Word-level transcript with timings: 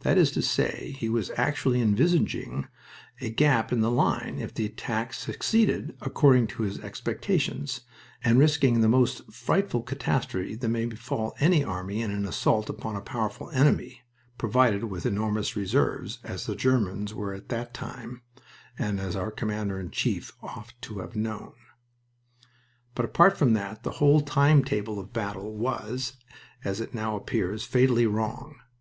That 0.00 0.18
is 0.18 0.32
to 0.32 0.42
say, 0.42 0.96
he 0.98 1.08
was 1.08 1.30
actually 1.36 1.80
envisaging 1.80 2.66
a 3.20 3.30
gap 3.30 3.72
in 3.72 3.82
the 3.82 3.88
line 3.88 4.40
if 4.40 4.52
the 4.52 4.66
attack 4.66 5.14
succeeded 5.14 5.96
according 6.00 6.48
to 6.48 6.64
his 6.64 6.80
expectations, 6.80 7.82
and 8.24 8.36
risking 8.36 8.80
the 8.80 8.88
most 8.88 9.32
frightful 9.32 9.82
catastrophe 9.82 10.56
that 10.56 10.68
may 10.68 10.86
befall 10.86 11.36
any 11.38 11.62
army 11.62 12.02
in 12.02 12.10
an 12.10 12.26
assault 12.26 12.68
upon 12.68 12.96
a 12.96 13.00
powerful 13.00 13.48
enemy, 13.50 14.00
provided 14.38 14.82
with 14.90 15.06
enormous 15.06 15.54
reserves, 15.54 16.18
as 16.24 16.46
the 16.46 16.56
Germans 16.56 17.14
were 17.14 17.32
at 17.32 17.48
that 17.50 17.72
time, 17.72 18.22
and 18.76 18.98
as 18.98 19.14
our 19.14 19.30
Commander 19.30 19.78
in 19.78 19.92
Chief 19.92 20.32
ought 20.42 20.72
to 20.80 20.98
have 20.98 21.14
known. 21.14 21.52
But 22.96 23.04
apart 23.04 23.38
from 23.38 23.52
that 23.52 23.84
the 23.84 23.92
whole 24.02 24.20
time 24.20 24.64
table 24.64 24.98
of 24.98 25.06
the 25.06 25.12
battle 25.12 25.54
was, 25.56 26.14
as 26.64 26.80
it 26.80 26.92
now 26.92 27.14
appears, 27.14 27.62
fatally 27.62 28.08
wrong. 28.08 28.56